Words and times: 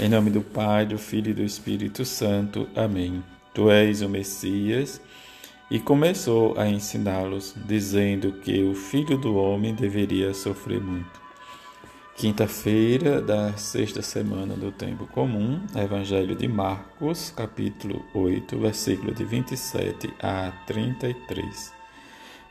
Em 0.00 0.08
nome 0.08 0.30
do 0.30 0.42
Pai, 0.42 0.86
do 0.86 0.96
Filho 0.96 1.30
e 1.30 1.34
do 1.34 1.42
Espírito 1.42 2.04
Santo. 2.04 2.68
Amém. 2.76 3.20
Tu 3.52 3.68
és 3.68 4.00
o 4.00 4.08
Messias. 4.08 5.00
E 5.68 5.80
começou 5.80 6.56
a 6.56 6.68
ensiná-los, 6.68 7.52
dizendo 7.66 8.30
que 8.34 8.62
o 8.62 8.76
Filho 8.76 9.18
do 9.18 9.34
Homem 9.34 9.74
deveria 9.74 10.32
sofrer 10.32 10.80
muito. 10.80 11.20
Quinta-feira 12.16 13.20
da 13.20 13.54
sexta 13.54 14.00
semana 14.00 14.54
do 14.54 14.70
tempo 14.70 15.04
comum, 15.08 15.60
Evangelho 15.74 16.36
de 16.36 16.46
Marcos, 16.46 17.32
capítulo 17.36 18.04
8, 18.14 18.56
versículo 18.56 19.12
de 19.12 19.24
27 19.24 20.14
a 20.22 20.52
33. 20.64 21.72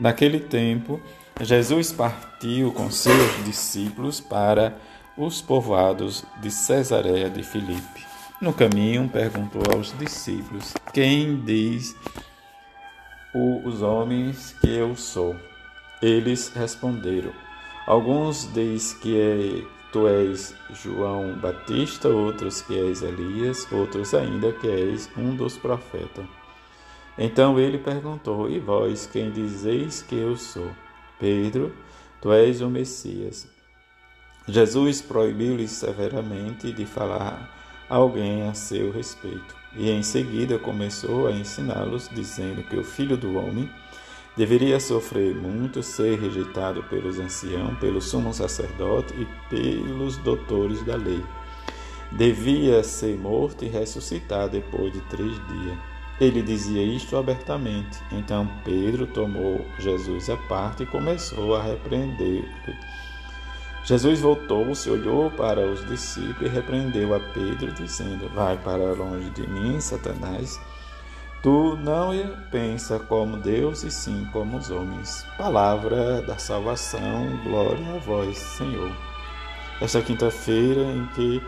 Naquele 0.00 0.40
tempo, 0.40 0.98
Jesus 1.42 1.92
partiu 1.92 2.72
com 2.72 2.90
seus 2.90 3.44
discípulos 3.44 4.18
para 4.18 4.78
os 5.16 5.40
povoados 5.40 6.24
de 6.40 6.50
Cesareia 6.50 7.30
de 7.30 7.42
Filipe. 7.42 8.04
No 8.40 8.52
caminho, 8.52 9.08
perguntou 9.08 9.62
aos 9.72 9.96
discípulos: 9.96 10.74
Quem 10.92 11.40
diz 11.40 11.96
os 13.32 13.80
homens 13.80 14.54
que 14.60 14.68
eu 14.68 14.96
sou? 14.96 15.36
Eles 16.02 16.48
responderam: 16.48 17.32
Alguns 17.86 18.52
diz 18.52 18.92
que 18.94 19.20
é, 19.20 19.62
tu 19.92 20.08
és 20.08 20.54
João 20.70 21.38
Batista, 21.38 22.08
outros 22.08 22.60
que 22.62 22.76
és 22.76 23.02
Elias, 23.02 23.70
outros 23.70 24.14
ainda 24.14 24.52
que 24.52 24.68
és 24.68 25.08
um 25.16 25.36
dos 25.36 25.56
profetas. 25.56 26.26
Então 27.16 27.58
ele 27.58 27.78
perguntou: 27.78 28.50
E 28.50 28.58
vós, 28.58 29.06
quem 29.06 29.30
dizeis 29.30 30.02
que 30.02 30.16
eu 30.16 30.36
sou? 30.36 30.70
Pedro, 31.20 31.72
tu 32.20 32.32
és 32.32 32.60
o 32.60 32.68
Messias. 32.68 33.53
Jesus 34.46 35.00
proibiu-lhes 35.00 35.70
severamente 35.70 36.70
de 36.70 36.84
falar 36.84 37.50
a 37.88 37.96
alguém 37.96 38.46
a 38.48 38.52
seu 38.52 38.90
respeito, 38.90 39.54
e 39.74 39.90
em 39.90 40.02
seguida 40.02 40.58
começou 40.58 41.26
a 41.26 41.32
ensiná-los, 41.32 42.10
dizendo 42.12 42.62
que 42.62 42.76
o 42.76 42.84
filho 42.84 43.16
do 43.16 43.36
homem 43.36 43.70
deveria 44.36 44.78
sofrer 44.78 45.34
muito, 45.34 45.82
ser 45.82 46.18
rejeitado 46.18 46.82
pelos 46.84 47.18
anciãos, 47.18 47.78
pelo 47.78 48.02
sumo 48.02 48.34
sacerdote 48.34 49.14
e 49.14 49.26
pelos 49.48 50.18
doutores 50.18 50.82
da 50.82 50.96
lei. 50.96 51.22
Devia 52.12 52.82
ser 52.84 53.18
morto 53.18 53.64
e 53.64 53.68
ressuscitar 53.68 54.48
depois 54.48 54.92
de 54.92 55.00
três 55.02 55.32
dias. 55.48 55.78
Ele 56.20 56.42
dizia 56.42 56.82
isto 56.82 57.16
abertamente. 57.16 57.98
Então 58.12 58.48
Pedro 58.64 59.06
tomou 59.06 59.64
Jesus 59.78 60.30
à 60.30 60.36
parte 60.36 60.82
e 60.82 60.86
começou 60.86 61.56
a 61.56 61.62
repreender-lhe 61.62 62.46
Jesus 63.84 64.20
voltou-se, 64.20 64.88
olhou 64.88 65.30
para 65.30 65.60
os 65.60 65.86
discípulos 65.86 66.50
e 66.50 66.54
repreendeu 66.54 67.14
a 67.14 67.20
Pedro, 67.20 67.70
dizendo: 67.72 68.30
Vai 68.30 68.56
para 68.56 68.94
longe 68.94 69.28
de 69.30 69.46
mim, 69.46 69.78
Satanás. 69.78 70.58
Tu 71.42 71.76
não 71.76 72.10
pensa 72.50 72.98
como 72.98 73.36
Deus 73.36 73.82
e 73.82 73.90
sim 73.90 74.26
como 74.32 74.56
os 74.56 74.70
homens. 74.70 75.26
Palavra 75.36 76.22
da 76.22 76.38
salvação, 76.38 77.38
glória 77.44 77.96
a 77.96 77.98
vós, 77.98 78.38
Senhor. 78.38 78.90
Esta 79.82 80.00
quinta-feira 80.00 80.80
em 80.80 81.06
que 81.08 81.42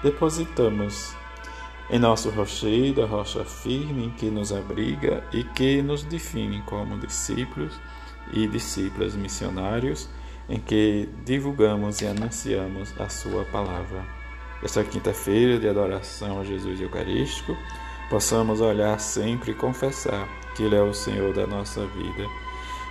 depositamos 0.00 1.12
em 1.90 1.98
nosso 1.98 2.30
rochedo 2.30 3.02
a 3.02 3.06
rocha 3.06 3.44
firme 3.44 4.14
que 4.16 4.30
nos 4.30 4.52
abriga 4.52 5.24
e 5.32 5.42
que 5.42 5.82
nos 5.82 6.04
define 6.04 6.62
como 6.62 7.00
discípulos 7.00 7.80
e 8.32 8.46
discípulas 8.46 9.16
missionários 9.16 10.08
em 10.50 10.58
que 10.58 11.08
divulgamos 11.24 12.02
e 12.02 12.06
anunciamos 12.06 12.92
a 13.00 13.08
Sua 13.08 13.44
palavra. 13.44 14.04
Esta 14.62 14.82
quinta-feira 14.82 15.58
de 15.58 15.68
adoração 15.68 16.40
a 16.40 16.44
Jesus 16.44 16.80
Eucarístico, 16.80 17.56
possamos 18.10 18.60
olhar 18.60 18.98
sempre 18.98 19.52
e 19.52 19.54
confessar 19.54 20.28
que 20.54 20.64
Ele 20.64 20.74
é 20.74 20.82
o 20.82 20.92
Senhor 20.92 21.32
da 21.32 21.46
nossa 21.46 21.86
vida, 21.86 22.26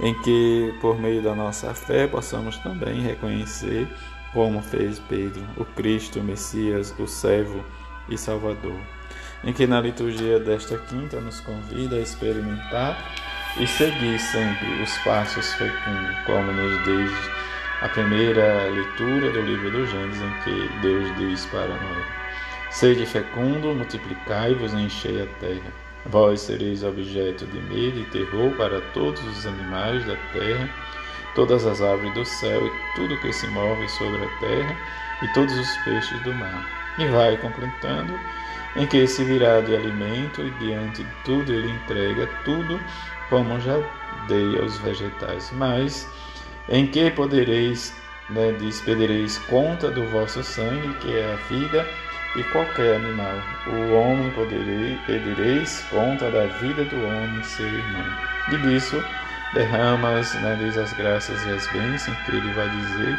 em 0.00 0.14
que, 0.22 0.74
por 0.80 0.98
meio 0.98 1.22
da 1.22 1.34
nossa 1.34 1.74
fé, 1.74 2.06
possamos 2.06 2.56
também 2.58 3.02
reconhecer, 3.02 3.86
como 4.32 4.62
fez 4.62 4.98
Pedro, 4.98 5.46
o 5.58 5.64
Cristo, 5.66 6.18
o 6.18 6.24
Messias, 6.24 6.94
o 6.98 7.06
servo 7.06 7.62
e 8.08 8.16
Salvador, 8.16 8.80
em 9.44 9.52
que 9.52 9.66
na 9.66 9.78
liturgia 9.78 10.40
desta 10.40 10.78
quinta 10.78 11.20
nos 11.20 11.40
convida 11.40 11.96
a 11.96 12.00
experimentar 12.00 12.96
e 13.60 13.66
seguir 13.66 14.18
sempre 14.18 14.82
os 14.82 14.96
passos 14.98 15.52
fecundos, 15.52 16.16
como 16.24 16.50
nos 16.50 16.84
diz 16.84 17.41
a 17.82 17.88
primeira 17.88 18.70
leitura 18.70 19.32
do 19.32 19.42
livro 19.42 19.68
do 19.72 19.84
Gênesis, 19.84 20.22
em 20.22 20.32
que 20.44 20.68
Deus 20.80 21.16
diz 21.18 21.44
para 21.46 21.66
Noé: 21.66 22.04
Sede 22.70 23.04
fecundo, 23.04 23.74
multiplicai-vos 23.74 24.72
e 24.72 24.76
enchei 24.76 25.22
a 25.22 25.26
terra. 25.40 25.72
Vós 26.06 26.40
sereis 26.42 26.84
objeto 26.84 27.44
de 27.46 27.60
medo 27.60 27.98
e 27.98 28.04
terror 28.06 28.52
para 28.56 28.80
todos 28.92 29.20
os 29.24 29.46
animais 29.46 30.04
da 30.06 30.16
terra, 30.32 30.70
todas 31.34 31.66
as 31.66 31.82
árvores 31.82 32.14
do 32.14 32.24
céu 32.24 32.64
e 32.64 32.96
tudo 32.96 33.18
que 33.18 33.32
se 33.32 33.48
move 33.48 33.88
sobre 33.88 34.24
a 34.24 34.38
terra, 34.38 34.76
e 35.20 35.28
todos 35.32 35.56
os 35.58 35.76
peixes 35.78 36.20
do 36.22 36.32
mar. 36.34 36.94
E 36.98 37.06
vai 37.06 37.36
completando, 37.36 38.18
em 38.76 38.86
que 38.86 39.06
se 39.08 39.24
virá 39.24 39.60
de 39.60 39.74
alimento, 39.74 40.40
e 40.40 40.50
diante 40.52 41.02
de 41.02 41.12
tudo 41.24 41.52
ele 41.52 41.70
entrega 41.70 42.28
tudo, 42.44 42.80
como 43.28 43.60
já 43.60 43.76
dei 44.28 44.60
aos 44.60 44.78
vegetais. 44.78 45.50
Mas 45.52 46.08
em 46.68 46.86
que 46.86 47.10
podereis, 47.10 47.94
né, 48.30 48.54
diz, 48.58 48.80
pedireis 48.80 49.38
conta 49.38 49.90
do 49.90 50.06
vosso 50.08 50.42
sangue, 50.42 50.94
que 51.00 51.12
é 51.16 51.32
a 51.32 51.36
vida, 51.48 51.86
e 52.36 52.42
qualquer 52.44 52.96
animal. 52.96 53.34
O 53.66 53.94
homem 53.94 54.30
poderei, 54.30 54.98
pedireis 55.06 55.84
conta 55.90 56.30
da 56.30 56.46
vida 56.46 56.84
do 56.84 56.96
homem, 56.96 57.42
seu 57.42 57.66
irmão. 57.66 58.06
E 58.52 58.56
disso 58.58 59.02
derramas, 59.54 60.32
né, 60.34 60.56
diz 60.58 60.78
as 60.78 60.92
graças 60.94 61.44
e 61.44 61.50
as 61.50 61.66
bênçãos, 61.72 62.16
que 62.24 62.32
ele 62.32 62.52
vai 62.54 62.68
dizer, 62.70 63.18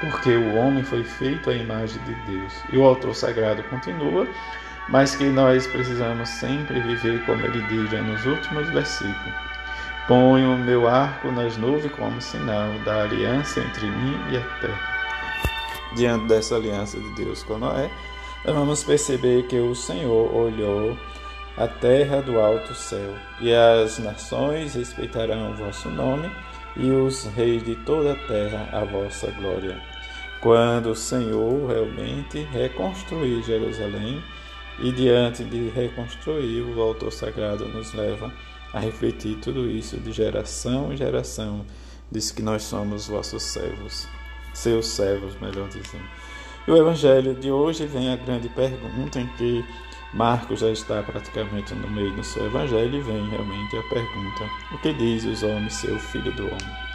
porque 0.00 0.30
o 0.30 0.54
homem 0.54 0.84
foi 0.84 1.02
feito 1.02 1.48
à 1.48 1.54
imagem 1.54 2.02
de 2.04 2.14
Deus. 2.30 2.52
E 2.70 2.76
o 2.76 2.84
autor 2.84 3.14
sagrado 3.14 3.62
continua, 3.64 4.28
mas 4.88 5.16
que 5.16 5.24
nós 5.24 5.66
precisamos 5.66 6.28
sempre 6.28 6.80
viver 6.80 7.24
como 7.24 7.44
ele 7.46 7.62
diz 7.68 7.90
nos 8.02 8.26
últimos 8.26 8.68
versículos 8.70 9.49
Ponho 10.10 10.54
o 10.54 10.58
meu 10.58 10.88
arco 10.88 11.30
nas 11.30 11.56
nuvens 11.56 11.92
como 11.92 12.20
sinal 12.20 12.72
da 12.84 13.04
aliança 13.04 13.60
entre 13.60 13.86
mim 13.86 14.16
e 14.32 14.38
a 14.38 14.40
terra. 14.58 15.92
Diante 15.94 16.26
dessa 16.26 16.56
aliança 16.56 16.98
de 16.98 17.14
Deus 17.14 17.44
com 17.44 17.58
Noé, 17.58 17.88
nós 18.44 18.56
vamos 18.56 18.82
perceber 18.82 19.46
que 19.46 19.60
o 19.60 19.72
Senhor 19.72 20.34
olhou 20.34 20.98
a 21.56 21.68
terra 21.68 22.20
do 22.22 22.40
alto 22.40 22.74
céu, 22.74 23.14
e 23.40 23.54
as 23.54 24.00
nações 24.00 24.74
respeitarão 24.74 25.52
o 25.52 25.54
vosso 25.54 25.88
nome, 25.88 26.28
e 26.76 26.90
os 26.90 27.26
reis 27.26 27.62
de 27.62 27.76
toda 27.76 28.14
a 28.14 28.26
terra 28.26 28.68
a 28.72 28.84
vossa 28.84 29.30
glória. 29.30 29.80
Quando 30.40 30.90
o 30.90 30.96
Senhor 30.96 31.68
realmente 31.68 32.42
reconstruir 32.50 33.44
Jerusalém, 33.44 34.20
e 34.80 34.90
diante 34.90 35.44
de 35.44 35.68
reconstruir, 35.68 36.62
o 36.62 36.82
autor 36.82 37.12
sagrado 37.12 37.68
nos 37.68 37.94
leva 37.94 38.32
a 38.72 38.78
refletir 38.78 39.36
tudo 39.36 39.70
isso 39.70 39.96
de 39.98 40.12
geração 40.12 40.92
em 40.92 40.96
geração. 40.96 41.64
Diz 42.10 42.30
que 42.30 42.42
nós 42.42 42.62
somos 42.62 43.06
vossos 43.06 43.42
servos, 43.42 44.08
seus 44.52 44.86
servos, 44.86 45.38
melhor 45.40 45.68
dizendo. 45.68 46.08
E 46.66 46.70
o 46.70 46.76
Evangelho 46.76 47.34
de 47.34 47.50
hoje 47.50 47.86
vem 47.86 48.12
a 48.12 48.16
grande 48.16 48.48
pergunta 48.48 49.20
em 49.20 49.26
que 49.38 49.64
Marcos 50.12 50.60
já 50.60 50.70
está 50.70 51.02
praticamente 51.02 51.72
no 51.74 51.88
meio 51.88 52.14
do 52.14 52.24
seu 52.24 52.46
Evangelho 52.46 52.98
e 52.98 53.00
vem 53.00 53.28
realmente 53.28 53.76
a 53.76 53.82
pergunta: 53.84 54.44
o 54.72 54.78
que 54.78 54.92
diz 54.92 55.24
os 55.24 55.42
homens, 55.42 55.74
seu 55.74 55.98
filho 55.98 56.32
do 56.32 56.46
homem? 56.46 56.90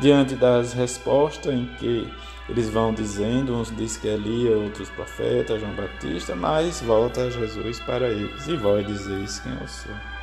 Diante 0.00 0.34
das 0.34 0.72
respostas 0.72 1.54
em 1.54 1.66
que 1.78 2.10
eles 2.48 2.70
vão 2.70 2.94
dizendo, 2.94 3.54
uns 3.56 3.74
diz 3.74 3.96
que 3.96 4.08
é 4.08 4.14
Elia, 4.14 4.56
outros 4.56 4.88
profetas, 4.90 5.60
João 5.60 5.74
Batista, 5.74 6.34
mas 6.36 6.80
volta 6.80 7.30
Jesus 7.30 7.80
para 7.80 8.08
eles 8.08 8.46
e 8.46 8.56
vós 8.56 8.86
dizeis 8.86 9.40
quem 9.40 9.52
eu 9.52 9.68
sou. 9.68 10.15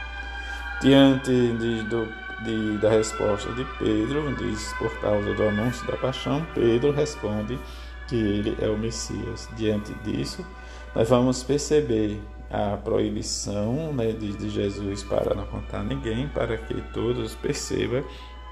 Diante 0.84 1.32
de, 1.32 1.82
do, 1.84 2.10
de, 2.44 2.78
da 2.80 2.90
resposta 2.90 3.50
de 3.54 3.64
Pedro, 3.80 4.36
diz 4.36 4.74
por 4.74 4.92
causa 5.00 5.34
do 5.34 5.44
anúncio 5.44 5.88
da 5.88 5.96
paixão, 5.96 6.46
Pedro 6.54 6.92
responde 6.92 7.58
que 8.06 8.18
ele 8.18 8.58
é 8.60 8.68
o 8.68 8.78
Messias. 8.78 9.48
Diante 9.56 9.94
disso, 10.04 10.46
nós 10.94 11.08
vamos 11.08 11.42
perceber 11.42 12.22
a 12.52 12.76
proibição 12.76 13.94
né, 13.94 14.12
de, 14.12 14.34
de 14.34 14.50
Jesus 14.50 15.04
para 15.04 15.34
não 15.34 15.46
contar 15.46 15.86
ninguém, 15.86 16.28
para 16.28 16.58
que 16.58 16.82
todos 16.94 17.34
percebam 17.36 18.04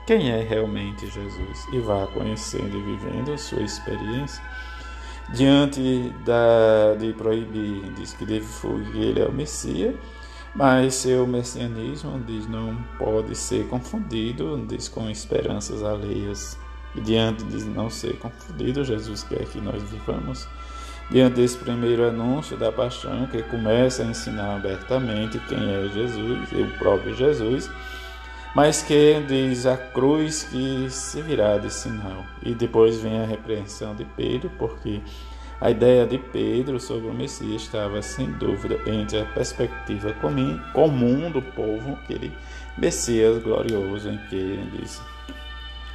quem 0.07 0.31
é 0.31 0.42
realmente 0.42 1.07
Jesus 1.07 1.68
e 1.74 1.80
vá 1.81 2.07
conhecendo 2.07 2.77
e 2.77 2.81
vivendo 2.81 3.38
sua 3.38 3.62
experiência. 3.62 4.42
Diante 5.34 6.13
da, 6.25 6.95
de 6.98 7.12
proibir, 7.12 7.92
diz 7.98 8.13
que 8.13 8.25
deve 8.25 8.45
fugir, 8.45 9.01
ele 9.01 9.19
é 9.19 9.25
o 9.25 9.34
Messias 9.34 9.94
mas 10.56 10.95
seu 10.95 11.25
messianismo 11.25 12.19
diz 12.25 12.48
não 12.48 12.75
pode 12.98 13.36
ser 13.36 13.68
confundido 13.68 14.65
diz 14.68 14.89
com 14.89 15.09
esperanças 15.09 15.83
alheias. 15.83 16.57
E 16.94 17.00
diante 17.00 17.44
de 17.45 17.63
não 17.65 17.89
ser 17.89 18.18
confundido, 18.18 18.83
Jesus 18.83 19.24
quer 19.24 19.45
que 19.45 19.62
nós 19.62 19.81
vivamos 19.83 20.45
diante 21.09 21.36
desse 21.36 21.57
primeiro 21.57 22.07
anúncio 22.07 22.57
da 22.57 22.71
paixão, 22.71 23.27
que 23.27 23.44
começa 23.44 24.01
a 24.01 24.06
ensinar 24.06 24.56
abertamente 24.56 25.39
quem 25.48 25.57
é 25.57 25.89
Jesus, 25.89 26.50
e 26.51 26.62
o 26.62 26.71
próprio 26.77 27.13
Jesus, 27.13 27.69
mas 28.56 28.81
que 28.81 29.21
diz 29.27 29.65
a 29.65 29.77
cruz 29.77 30.44
que 30.44 30.89
servirá 30.89 31.57
de 31.57 31.71
sinal. 31.71 32.25
E 32.42 32.53
depois 32.53 33.00
vem 33.00 33.21
a 33.21 33.25
repreensão 33.25 33.94
de 33.94 34.06
Pedro, 34.06 34.50
porque 34.57 35.01
a 35.62 35.69
ideia 35.69 36.08
de 36.08 36.18
Pedro 36.18 36.80
sobre 36.80 37.08
o 37.08 37.13
Messias 37.13 37.62
estava, 37.62 38.02
sem 38.02 38.31
dúvida, 38.31 38.80
entre 38.88 39.19
a 39.19 39.25
perspectiva 39.25 40.12
comum 40.74 41.30
do 41.30 41.42
povo, 41.42 41.94
aquele 42.04 42.31
Messias 42.78 43.42
glorioso 43.44 44.10
em 44.10 44.18
que 44.28 44.36
ele 44.36 44.84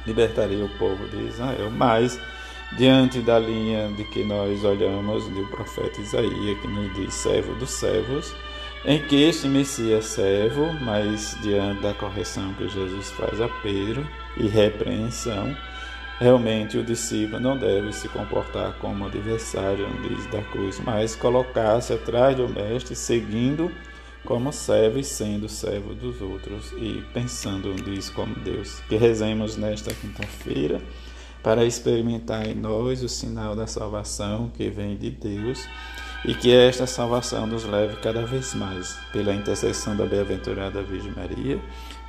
libertaria 0.05 0.63
o 0.63 0.69
povo 0.77 1.05
de 1.09 1.27
Israel, 1.27 1.69
mas 1.69 2.17
diante 2.77 3.19
da 3.19 3.37
linha 3.37 3.89
de 3.89 4.05
que 4.05 4.23
nós 4.23 4.63
olhamos 4.63 5.27
do 5.27 5.45
profeta 5.47 5.99
Isaías, 5.99 6.61
que 6.61 6.67
nos 6.67 6.93
diz 6.95 7.13
servo 7.13 7.53
dos 7.55 7.71
servos, 7.71 8.33
em 8.85 9.01
que 9.01 9.21
este 9.21 9.49
Messias 9.49 10.05
servo, 10.05 10.71
mas 10.81 11.37
diante 11.41 11.81
da 11.81 11.93
correção 11.93 12.53
que 12.53 12.69
Jesus 12.69 13.11
faz 13.11 13.41
a 13.41 13.49
Pedro 13.61 14.07
e 14.37 14.47
repreensão, 14.47 15.53
realmente 16.19 16.77
o 16.77 16.83
discípulo 16.83 17.39
não 17.39 17.57
deve 17.57 17.93
se 17.93 18.07
comportar 18.09 18.73
como 18.79 19.05
adversário 19.05 19.87
diz, 20.01 20.25
da 20.27 20.41
cruz, 20.43 20.79
mas 20.79 21.15
colocar-se 21.15 21.93
atrás 21.93 22.35
do 22.35 22.47
mestre, 22.47 22.95
seguindo 22.95 23.71
como 24.25 24.51
servo 24.51 24.99
e 24.99 25.03
sendo 25.03 25.47
servo 25.47 25.93
dos 25.93 26.21
outros 26.21 26.73
e 26.73 27.03
pensando 27.13 27.73
diz 27.75 28.09
como 28.09 28.35
Deus. 28.35 28.81
Que 28.89 28.97
rezemos 28.97 29.55
nesta 29.55 29.93
quinta-feira 29.93 30.81
para 31.41 31.63
experimentar 31.63 32.45
em 32.45 32.53
nós 32.53 33.03
o 33.03 33.07
sinal 33.07 33.55
da 33.55 33.67
salvação 33.67 34.49
que 34.49 34.69
vem 34.69 34.97
de 34.97 35.11
Deus 35.11 35.65
e 36.25 36.33
que 36.33 36.53
esta 36.53 36.85
salvação 36.85 37.47
nos 37.47 37.63
leve 37.63 37.95
cada 37.97 38.25
vez 38.25 38.53
mais, 38.53 38.97
pela 39.13 39.33
intercessão 39.33 39.95
da 39.95 40.05
bem-aventurada 40.05 40.81
Virgem 40.83 41.13
Maria 41.15 41.59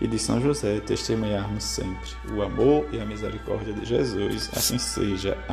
e 0.01 0.07
de 0.07 0.19
São 0.19 0.41
José, 0.41 0.81
testemunharmos 0.81 1.63
sempre 1.63 2.11
o 2.33 2.43
amor 2.43 2.87
e 2.93 3.01
a 3.01 3.05
misericórdia 3.05 3.73
de 3.73 3.85
Jesus. 3.85 4.51
Assim 4.53 4.79
seja. 4.79 5.33
Amém. 5.33 5.45